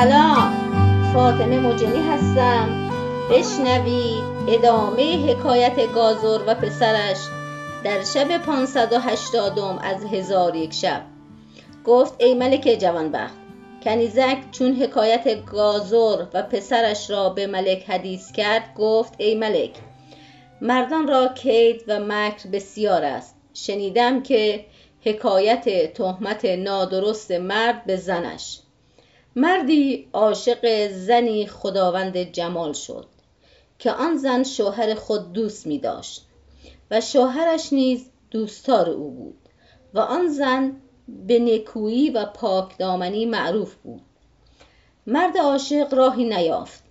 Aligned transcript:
سلام. 0.00 0.52
فاطمه 1.14 1.58
مجنی 1.58 2.02
هستم. 2.08 2.90
بشنوید 3.30 4.24
ادامه 4.48 5.30
حکایت 5.30 5.92
گازور 5.92 6.40
و 6.46 6.54
پسرش 6.54 7.18
در 7.84 8.04
شب 8.04 8.38
580 8.38 9.58
از 9.82 10.04
هزار 10.04 10.56
یک 10.56 10.72
شب. 10.72 11.02
گفت 11.84 12.14
ای 12.18 12.34
ملک 12.34 12.76
جوانبخت 12.80 13.34
کنیزک 13.82 14.38
چون 14.50 14.74
حکایت 14.74 15.44
گازور 15.44 16.26
و 16.34 16.42
پسرش 16.42 17.10
را 17.10 17.28
به 17.28 17.46
ملک 17.46 17.90
حدیث 17.90 18.32
کرد 18.32 18.74
گفت 18.74 19.14
ای 19.18 19.34
ملک 19.34 19.72
مردان 20.60 21.08
را 21.08 21.28
کید 21.28 21.84
و 21.88 22.00
مکر 22.08 22.48
بسیار 22.52 23.04
است. 23.04 23.36
شنیدم 23.54 24.22
که 24.22 24.66
حکایت 25.04 25.92
تهمت 25.92 26.44
نادرست 26.44 27.30
مرد 27.30 27.84
به 27.84 27.96
زنش. 27.96 28.60
مردی 29.36 30.08
عاشق 30.12 30.88
زنی 30.92 31.46
خداوند 31.46 32.16
جمال 32.16 32.72
شد 32.72 33.06
که 33.78 33.92
آن 33.92 34.16
زن 34.16 34.42
شوهر 34.42 34.94
خود 34.94 35.32
دوست 35.32 35.66
می 35.66 35.78
داشت 35.78 36.26
و 36.90 37.00
شوهرش 37.00 37.72
نیز 37.72 38.10
دوستار 38.30 38.90
او 38.90 39.10
بود 39.10 39.38
و 39.94 39.98
آن 39.98 40.28
زن 40.28 40.76
به 41.08 41.38
نکویی 41.38 42.10
و 42.10 42.24
پاکدامنی 42.24 43.26
معروف 43.26 43.74
بود. 43.74 44.02
مرد 45.06 45.38
عاشق 45.38 45.94
راهی 45.94 46.24
نیافت 46.24 46.82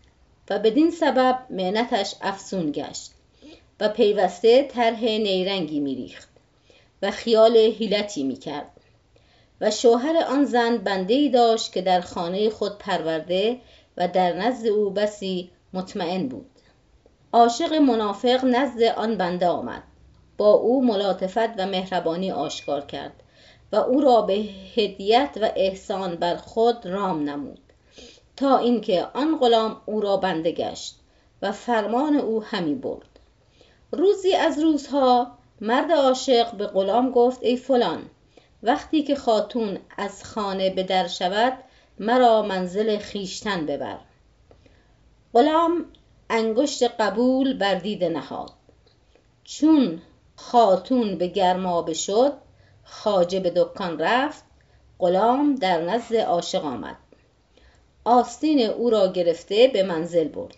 و 0.50 0.60
بدین 0.60 0.92
سبب 0.92 1.40
مهنتش 1.50 2.16
افسون 2.22 2.72
گشت 2.72 3.12
و 3.80 3.90
پیوسته 3.90 4.64
طرح 4.64 5.04
نیرنگی 5.04 5.80
میریخت 5.80 6.30
و 7.02 7.12
خیال 7.12 7.58
حیلتی 7.58 8.24
می‌کرد 8.24 8.79
و 9.62 9.72
شوهر 9.72 10.24
آن 10.30 10.46
زن 10.46 10.78
بنده 10.78 11.14
ای 11.14 11.30
داشت 11.30 11.74
که 11.74 11.82
در 11.82 12.02
خانه 12.02 12.50
خود 12.50 12.78
پرورده 12.78 13.62
و 13.98 14.08
در 14.08 14.34
نزد 14.34 14.68
او 14.68 14.90
بسی 14.90 15.52
مطمئن 15.74 16.28
بود. 16.28 16.50
عاشق 17.34 17.74
منافق 17.74 18.46
نزد 18.46 18.84
آن 18.84 19.18
بنده 19.18 19.48
آمد. 19.48 19.84
با 20.38 20.52
او 20.52 20.86
ملاطفت 20.86 21.60
و 21.60 21.66
مهربانی 21.66 22.32
آشکار 22.32 22.82
کرد 22.82 23.24
و 23.72 23.76
او 23.76 24.02
را 24.02 24.22
به 24.22 24.34
هدیت 24.76 25.38
و 25.42 25.52
احسان 25.56 26.16
بر 26.16 26.36
خود 26.36 26.86
رام 26.86 27.30
نمود 27.30 27.60
تا 28.36 28.58
اینکه 28.58 29.08
آن 29.14 29.38
غلام 29.40 29.82
او 29.86 30.02
را 30.02 30.18
بنده 30.18 30.52
گشت 30.52 30.96
و 31.42 31.52
فرمان 31.52 32.16
او 32.16 32.44
همی 32.44 32.76
برد. 32.76 33.20
روزی 33.92 34.36
از 34.36 34.60
روزها 34.60 35.38
مرد 35.62 35.92
عاشق 35.92 36.52
به 36.56 36.68
غلام 36.68 37.12
گفت 37.12 37.44
ای 37.44 37.58
فلان 37.58 38.10
وقتی 38.64 39.04
که 39.04 39.16
خاتون 39.16 39.80
از 39.98 40.24
خانه 40.24 40.70
به 40.70 40.84
در 40.84 41.08
شود 41.08 41.54
مرا 42.00 42.42
منزل 42.42 42.98
خیشتن 42.98 43.66
ببر. 43.66 43.98
غلام 45.34 45.86
انگشت 46.30 46.84
قبول 46.84 47.58
بر 47.58 47.76
دیده 47.76 48.10
نهاد. 48.10 48.52
چون 49.44 50.02
خاتون 50.36 51.16
به 51.16 51.28
گرمابه 51.28 51.94
شد 51.94 52.34
خواجه 52.84 53.40
به 53.40 53.50
دکان 53.50 54.00
رفت 54.00 54.44
غلام 55.00 55.56
در 55.56 55.82
نزد 55.82 56.16
عاشق 56.16 56.66
آمد. 56.66 56.98
آستین 58.06 58.62
او 58.62 58.90
را 58.90 59.08
گرفته 59.08 59.68
به 59.68 59.84
منزل 59.84 60.28
برد 60.28 60.56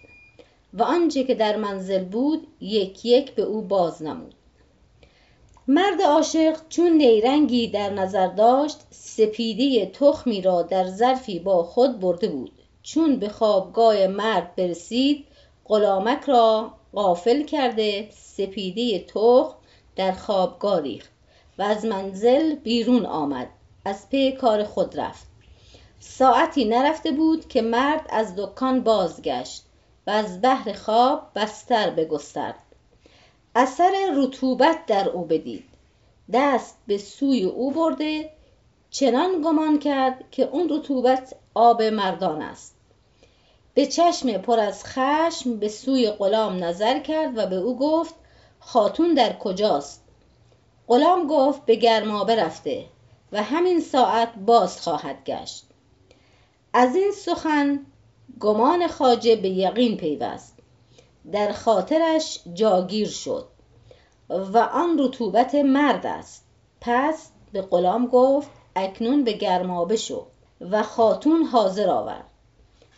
و 0.73 0.83
آنچه 0.83 1.23
که 1.23 1.35
در 1.35 1.55
منزل 1.55 2.03
بود 2.03 2.47
یک 2.61 3.05
یک 3.05 3.35
به 3.35 3.41
او 3.41 3.61
باز 3.61 4.03
نمود. 4.03 4.35
مرد 5.73 6.01
عاشق 6.01 6.57
چون 6.69 6.91
نیرنگی 6.91 7.67
در 7.67 7.89
نظر 7.89 8.27
داشت 8.27 8.77
سپیده 8.89 9.85
تخمی 9.85 10.41
را 10.41 10.61
در 10.61 10.87
ظرفی 10.87 11.39
با 11.39 11.63
خود 11.63 11.99
برده 11.99 12.27
بود. 12.27 12.51
چون 12.83 13.15
به 13.15 13.29
خوابگاه 13.29 14.07
مرد 14.07 14.55
برسید 14.55 15.25
غلامک 15.65 16.23
را 16.23 16.71
غافل 16.93 17.43
کرده 17.43 18.07
سپیده 18.11 18.99
تخم 18.99 19.55
در 19.95 20.11
خوابگاه 20.11 20.81
ریخت 20.81 21.11
و 21.57 21.61
از 21.61 21.85
منزل 21.85 22.55
بیرون 22.55 23.05
آمد. 23.05 23.49
از 23.85 24.09
پی 24.09 24.31
کار 24.31 24.63
خود 24.63 24.99
رفت. 24.99 25.27
ساعتی 25.99 26.65
نرفته 26.65 27.11
بود 27.11 27.47
که 27.47 27.61
مرد 27.61 28.05
از 28.09 28.35
دکان 28.35 28.81
بازگشت 28.81 29.63
و 30.07 30.09
از 30.09 30.41
بهر 30.41 30.73
خواب 30.73 31.21
بستر 31.35 31.89
بگسترد. 31.89 32.70
اثر 33.55 34.13
رطوبت 34.15 34.85
در 34.85 35.09
او 35.09 35.25
بدید. 35.25 35.63
دست 36.33 36.77
به 36.87 36.97
سوی 36.97 37.43
او 37.43 37.71
برده 37.71 38.29
چنان 38.89 39.41
گمان 39.41 39.79
کرد 39.79 40.23
که 40.31 40.43
اون 40.43 40.69
رطوبت 40.69 41.35
آب 41.53 41.81
مردان 41.81 42.41
است. 42.41 42.75
به 43.73 43.85
چشم 43.85 44.37
پر 44.37 44.59
از 44.59 44.85
خشم 44.85 45.57
به 45.57 45.67
سوی 45.67 46.09
غلام 46.09 46.63
نظر 46.63 46.99
کرد 46.99 47.37
و 47.37 47.45
به 47.45 47.55
او 47.55 47.77
گفت 47.77 48.15
خاتون 48.59 49.13
در 49.13 49.37
کجاست؟ 49.37 50.03
غلام 50.87 51.27
گفت 51.27 51.65
به 51.65 51.75
گرمابه 51.75 52.35
رفته 52.35 52.85
و 53.31 53.43
همین 53.43 53.79
ساعت 53.79 54.33
باز 54.35 54.81
خواهد 54.81 55.23
گشت. 55.25 55.65
از 56.73 56.95
این 56.95 57.11
سخن 57.11 57.85
گمان 58.39 58.87
خواجه 58.87 59.35
به 59.35 59.49
یقین 59.49 59.97
پیوست. 59.97 60.60
در 61.31 61.51
خاطرش 61.51 62.39
جاگیر 62.53 63.07
شد 63.07 63.47
و 64.29 64.57
آن 64.57 64.99
رطوبت 64.99 65.55
مرد 65.55 66.05
است. 66.05 66.45
پس 66.81 67.29
به 67.51 67.61
غلام 67.61 68.07
گفت 68.07 68.49
اکنون 68.75 69.23
به 69.23 69.33
گرمابه 69.33 69.95
شو 69.95 70.25
و 70.61 70.83
خاتون 70.83 71.43
حاضر 71.43 71.89
آورد 71.89 72.25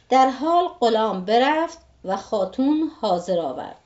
در 0.09 0.29
حال 0.29 0.67
غلام 0.67 1.25
برفت 1.25 1.77
و 2.03 2.17
خاتون 2.17 2.91
حاضر 3.01 3.39
آورد. 3.39 3.79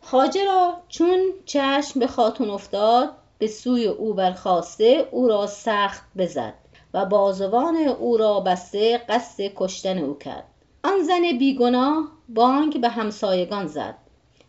خواجه 0.00 0.44
را 0.44 0.76
چون 0.88 1.18
چشم 1.46 2.00
به 2.00 2.06
خاتون 2.06 2.50
افتاد 2.50 3.10
به 3.38 3.46
سوی 3.46 3.86
او 3.86 4.14
برخواسته 4.14 5.08
او 5.10 5.28
را 5.28 5.46
سخت 5.46 6.02
بزد 6.16 6.54
و 6.94 7.06
بازوان 7.06 7.76
او 7.76 8.16
را 8.16 8.40
بسته 8.40 8.98
قصد 8.98 9.42
کشتن 9.56 9.98
او 9.98 10.18
کرد. 10.18 10.44
آن 10.84 11.02
زن 11.02 11.38
بیگناه 11.38 12.08
بانگ 12.28 12.80
به 12.80 12.88
همسایگان 12.88 13.66
زد. 13.66 13.94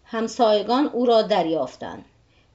همسایگان 0.03 0.85
او 0.85 1.05
را 1.05 1.21
دریافتند. 1.21 2.05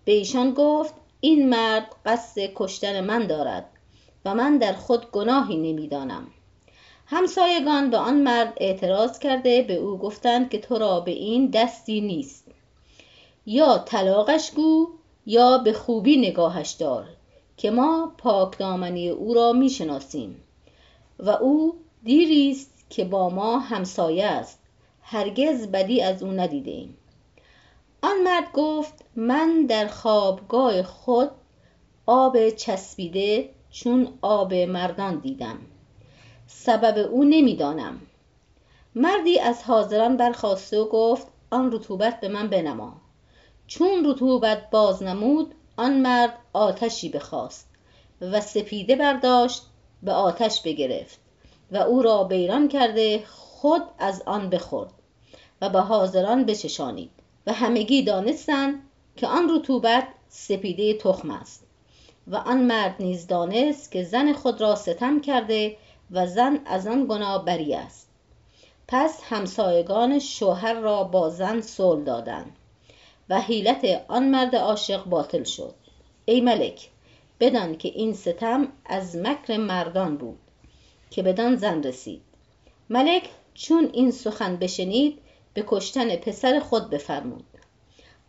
به 0.04 0.12
ایشان 0.12 0.54
گفت 0.54 0.94
این 1.20 1.48
مرد 1.48 1.96
قصد 2.06 2.40
کشتن 2.54 3.00
من 3.00 3.26
دارد 3.26 3.64
و 4.24 4.34
من 4.34 4.58
در 4.58 4.72
خود 4.72 5.10
گناهی 5.10 5.56
نمی‌دانم. 5.56 6.26
همسایگان 7.06 7.90
به 7.90 7.96
آن 7.96 8.14
مرد 8.14 8.52
اعتراض 8.56 9.18
کرده 9.18 9.62
به 9.62 9.74
او 9.74 9.98
گفتند 9.98 10.50
که 10.50 10.58
تو 10.58 10.78
را 10.78 11.00
به 11.00 11.10
این 11.10 11.50
دستی 11.50 12.00
نیست. 12.00 12.44
یا 13.46 13.78
طلاقش 13.78 14.50
گو 14.50 14.88
یا 15.26 15.58
به 15.58 15.72
خوبی 15.72 16.16
نگاهش 16.16 16.70
دار 16.70 17.08
که 17.56 17.70
ما 17.70 18.12
پاکدامنی 18.18 19.08
او 19.08 19.34
را 19.34 19.52
می‌شناسیم 19.52 20.42
و 21.18 21.30
او 21.30 21.74
دیری 22.04 22.50
است 22.50 22.79
که 22.90 23.04
با 23.04 23.28
ما 23.28 23.58
همسایه 23.58 24.26
است. 24.26 24.60
هرگز 25.02 25.66
بدی 25.66 26.02
از 26.02 26.22
او 26.22 26.30
ندیده 26.32 26.70
ایم. 26.70 26.96
آن 28.02 28.22
مرد 28.24 28.52
گفت 28.52 29.04
من 29.16 29.66
در 29.66 29.86
خوابگاه 29.86 30.82
خود 30.82 31.30
آب 32.06 32.48
چسبیده 32.48 33.50
چون 33.70 34.08
آب 34.22 34.54
مردان 34.54 35.18
دیدم. 35.18 35.58
سبب 36.46 36.98
او 37.12 37.24
نمی‌دانم. 37.24 38.00
مردی 38.94 39.38
از 39.38 39.62
حاضران 39.62 40.16
برخاسته 40.16 40.80
و 40.80 40.88
گفت 40.88 41.26
آن 41.50 41.72
رطوبت 41.72 42.20
به 42.20 42.28
من 42.28 42.48
بنما. 42.48 43.00
چون 43.66 44.10
رطوبت 44.10 44.70
باز 44.70 45.02
نمود 45.02 45.54
آن 45.76 46.00
مرد 46.00 46.38
آتشی 46.52 47.08
بخواست 47.08 47.68
و 48.20 48.40
سپیده 48.40 48.96
برداشت 48.96 49.62
به 50.02 50.12
آتش 50.12 50.62
بگرفت. 50.62 51.29
و 51.72 51.76
او 51.76 52.02
را 52.02 52.24
بیران 52.24 52.68
کرده 52.68 53.24
خود 53.26 53.82
از 53.98 54.22
آن 54.26 54.50
بخورد 54.50 54.92
و 55.60 55.68
به 55.68 55.80
حاضران 55.80 56.44
بچشانید 56.44 57.10
و 57.46 57.52
همگی 57.52 58.02
دانستند 58.02 58.82
که 59.16 59.26
آن 59.26 59.50
رطوبت 59.56 60.08
سپیده 60.28 60.94
تخم 60.94 61.30
است 61.30 61.66
و 62.26 62.36
آن 62.36 62.62
مرد 62.62 62.96
نیز 63.00 63.26
دانست 63.26 63.92
که 63.92 64.02
زن 64.02 64.32
خود 64.32 64.60
را 64.60 64.74
ستم 64.74 65.20
کرده 65.20 65.76
و 66.10 66.26
زن 66.26 66.60
از 66.66 66.86
آن 66.86 67.06
گناه 67.08 67.44
بری 67.44 67.74
است. 67.74 68.08
پس 68.88 69.20
همسایگان 69.22 70.18
شوهر 70.18 70.74
را 70.74 71.04
با 71.04 71.28
زن 71.28 71.60
صلح 71.60 72.04
دادند 72.04 72.56
و 73.28 73.40
حیلت 73.40 74.04
آن 74.08 74.28
مرد 74.28 74.56
عاشق 74.56 75.04
باطل 75.04 75.44
شد. 75.44 75.74
ای 76.24 76.40
ملک 76.40 76.88
بدان 77.40 77.76
که 77.76 77.88
این 77.88 78.12
ستم 78.12 78.68
از 78.84 79.16
مکر 79.16 79.56
مردان 79.56 80.16
بود. 80.16 80.38
که 81.10 81.22
بدان 81.22 81.56
زن 81.56 81.82
رسید. 81.82 82.22
ملک 82.90 83.28
چون 83.54 83.90
این 83.92 84.10
سخن 84.10 84.56
بشنید 84.56 85.18
به 85.54 85.64
کشتن 85.66 86.16
پسر 86.16 86.60
خود 86.60 86.90
بفرمود. 86.90 87.44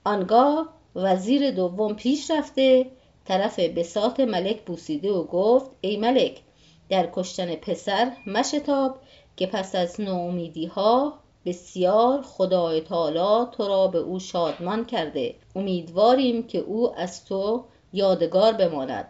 آنگاه 0.03 0.73
وزیر 0.95 1.51
دوم 1.51 1.95
پیش 1.95 2.31
رفته 2.31 2.91
طرف 3.25 3.59
بساط 3.59 4.19
ملک 4.19 4.61
بوسیده 4.65 5.11
و 5.11 5.23
گفت 5.23 5.71
ای 5.81 5.97
ملک 5.97 6.41
در 6.89 7.09
کشتن 7.13 7.55
پسر 7.55 8.11
مشتاب 8.27 8.99
که 9.37 9.47
پس 9.47 9.75
از 9.75 10.01
نومیدی 10.01 10.65
ها 10.65 11.19
بسیار 11.45 12.21
خدای 12.21 12.81
تعالی 12.81 13.51
تو 13.51 13.67
را 13.67 13.87
به 13.87 13.97
او 13.97 14.19
شادمان 14.19 14.85
کرده. 14.85 15.35
امیدواریم 15.55 16.47
که 16.47 16.57
او 16.57 16.95
از 16.95 17.25
تو 17.25 17.65
یادگار 17.93 18.53
بماند 18.53 19.07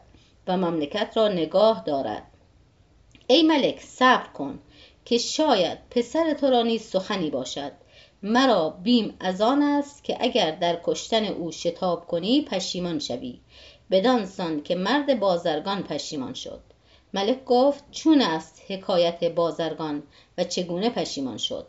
و 0.48 0.58
مملکت 0.58 1.18
را 1.18 1.28
نگاه 1.28 1.84
دارد. 1.86 2.31
ای 3.32 3.44
ملک 3.44 3.80
صبر 3.80 4.28
کن 4.28 4.60
که 5.06 5.18
شاید 5.18 5.78
پسر 5.90 6.34
تو 6.34 6.50
را 6.50 6.64
نیز 6.64 6.82
سخنی 6.82 7.30
باشد. 7.30 7.72
مرا 8.24 8.70
بیم 8.70 9.16
از 9.20 9.42
آن 9.42 9.62
است 9.62 10.04
که 10.04 10.18
اگر 10.20 10.52
در 10.52 10.80
کشتن 10.84 11.26
او 11.26 11.52
شتاب 11.52 12.08
کنی 12.08 12.42
پشیمان 12.42 13.00
شوی. 13.00 13.40
بدانسان 13.92 14.64
که 14.64 14.76
مرد 14.76 15.20
بازرگان 15.20 15.84
پشیمان 15.84 16.34
شد. 16.34 16.60
ملک 17.14 17.46
گفت 17.46 17.84
چون 17.92 18.22
است 18.22 18.62
حکایت 18.68 19.24
بازرگان 19.24 20.04
و 20.38 20.44
چگونه 20.44 20.90
پشیمان 20.90 21.38
شد؟ 21.38 21.68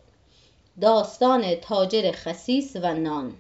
داستان 0.81 1.55
تاجر 1.55 2.13
خسیس 2.13 2.77
و 2.77 2.95
نان. 2.95 3.33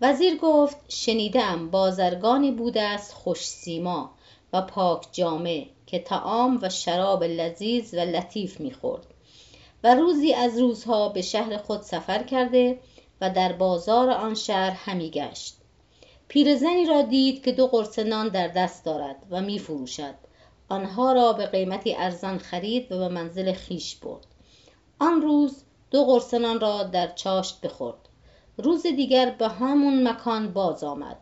وزیر 0.00 0.36
گفت 0.36 0.76
شنیدم 0.88 1.70
بازرگانی 1.70 2.50
بوده 2.50 2.82
است 2.82 3.12
خوش 3.12 3.46
سیما. 3.46 4.10
و 4.52 4.62
پاک 4.62 5.06
جامه 5.12 5.66
که 5.86 5.98
تعام 5.98 6.58
و 6.62 6.68
شراب 6.68 7.24
لذیذ 7.24 7.94
و 7.94 7.96
لطیف 7.96 8.60
می‌خورد 8.60 9.06
و 9.84 9.94
روزی 9.94 10.34
از 10.34 10.58
روزها 10.58 11.08
به 11.08 11.22
شهر 11.22 11.56
خود 11.56 11.80
سفر 11.82 12.22
کرده 12.22 12.78
و 13.20 13.30
در 13.30 13.52
بازار 13.52 14.10
آن 14.10 14.34
شهر 14.34 14.70
همی 14.70 15.10
گشت. 15.10 15.56
پیرزنی 16.28 16.86
را 16.86 17.02
دید 17.02 17.44
که 17.44 17.52
دو 17.52 17.66
قرص 17.66 17.98
نان 17.98 18.28
در 18.28 18.48
دست 18.48 18.84
دارد 18.84 19.16
و 19.30 19.40
می 19.40 19.58
فروشد. 19.58 20.14
آنها 20.68 21.12
را 21.12 21.32
به 21.32 21.46
قیمتی 21.46 21.94
ارزان 21.94 22.38
خرید 22.38 22.92
و 22.92 22.98
به 22.98 23.08
منزل 23.08 23.52
خیش 23.52 23.96
برد. 23.96 24.26
آن 24.98 25.22
روز 25.22 25.64
دو 25.90 26.04
قرص 26.04 26.34
نان 26.34 26.60
را 26.60 26.82
در 26.82 27.12
چاشت 27.14 27.60
بخورد. 27.60 28.08
روز 28.58 28.82
دیگر 28.82 29.30
به 29.30 29.48
همون 29.48 30.08
مکان 30.08 30.52
باز 30.52 30.84
آمد. 30.84 31.18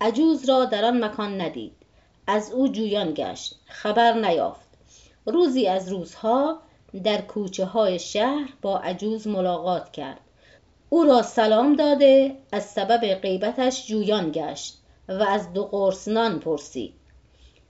عجوز 0.00 0.48
را 0.48 0.64
در 0.64 0.84
آن 0.84 1.04
مکان 1.04 1.40
ندید. 1.40 1.77
از 2.30 2.52
او 2.52 2.68
جویان 2.68 3.14
گشت. 3.14 3.54
خبر 3.66 4.12
نیافت. 4.12 4.68
روزی 5.26 5.66
از 5.66 5.88
روزها 5.88 6.58
در 7.04 7.20
کوچه 7.20 7.64
های 7.64 7.98
شهر 7.98 8.48
با 8.62 8.78
عجوز 8.78 9.26
ملاقات 9.26 9.92
کرد. 9.92 10.20
او 10.88 11.04
را 11.04 11.22
سلام 11.22 11.76
داده 11.76 12.36
از 12.52 12.64
سبب 12.64 13.14
غیبتش 13.14 13.86
جویان 13.86 14.30
گشت 14.34 14.78
و 15.08 15.22
از 15.28 15.52
دو 15.52 15.64
قرص 15.64 16.08
نان 16.08 16.38
پرسید. 16.40 16.94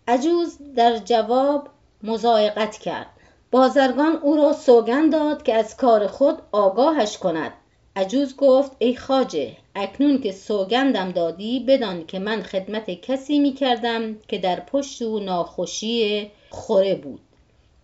عجوز 0.08 0.58
در 0.76 0.96
جواب 0.96 1.68
مزایقت 2.02 2.78
کرد. 2.78 3.06
بازرگان 3.50 4.16
او 4.16 4.36
را 4.36 4.52
سوگند 4.52 5.12
داد 5.12 5.42
که 5.42 5.54
از 5.54 5.76
کار 5.76 6.06
خود 6.06 6.42
آگاهش 6.52 7.18
کند. 7.18 7.52
عجوز 7.98 8.36
گفت 8.36 8.72
ای 8.78 8.96
خاجه 8.96 9.56
اکنون 9.74 10.20
که 10.20 10.32
سوگندم 10.32 11.12
دادی 11.12 11.60
بدان 11.60 12.06
که 12.06 12.18
من 12.18 12.42
خدمت 12.42 12.90
کسی 12.90 13.38
می 13.38 13.52
کردم 13.52 14.18
که 14.28 14.38
در 14.38 14.60
پشت 14.60 15.02
او 15.02 15.20
ناخوشی 15.20 16.30
خوره 16.50 16.94
بود. 16.94 17.20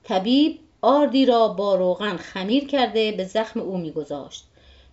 طبیب 0.05 0.59
آردی 0.83 1.27
را 1.27 1.49
با 1.49 1.75
روغن 1.75 2.17
خمیر 2.17 2.67
کرده 2.67 3.13
به 3.13 3.25
زخم 3.25 3.61
او 3.61 3.77
میگذاشت. 3.77 4.45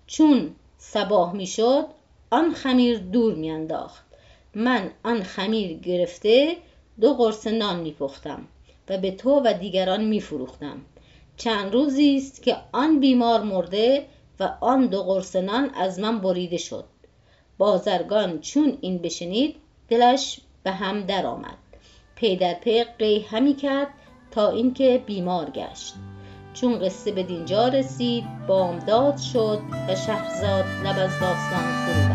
چون 0.08 0.56
صباح 0.78 1.36
می‌شد 1.36 1.86
آن 2.30 2.54
خمیر 2.54 2.98
دور 2.98 3.36
میانداخت. 3.36 4.06
من 4.56 4.92
آن 5.04 5.24
خمیر 5.24 5.78
گرفته 5.78 6.58
دو 7.02 7.14
قرص 7.14 7.48
نان 7.48 7.80
میپختم 7.80 8.48
و 8.90 8.98
به 8.98 9.12
تو 9.12 9.42
و 9.46 9.54
دیگران 9.54 10.04
میفروختم. 10.04 10.82
چند 11.38 11.74
روزی 11.74 12.18
است 12.18 12.44
که 12.44 12.58
آن 12.72 13.00
بیمار 13.00 13.42
مرده 13.42 14.06
و 14.42 14.58
آن 14.62 14.88
دو 14.88 15.04
قرص 15.04 15.36
نان 15.36 15.70
از 15.70 16.00
من 16.00 16.20
بریده 16.20 16.58
شد. 16.58 16.86
بازرگان 17.58 18.40
چون 18.40 18.78
این 18.82 18.98
بشنید 18.98 19.56
دلش 19.90 20.42
به 20.64 20.72
هم 20.72 21.02
درآمد 21.02 21.58
پی 22.16 22.36
در 22.36 22.54
پی 22.54 22.84
قی 22.84 23.20
همی 23.20 23.56
کرد 23.56 23.88
تا 24.32 24.50
اینکه 24.50 25.04
بیمار 25.06 25.50
گشت. 25.50 25.94
چون 26.54 26.80
قصه 26.80 27.12
به 27.12 27.24
دینجا 27.24 27.68
رسید 27.68 28.24
بامداد 28.48 29.18
شد 29.18 29.60
و 29.88 29.96
شهرزاد 29.96 30.66
لب 30.84 31.00
از 31.00 31.20
داستان 31.20 31.86
فرو 31.86 32.11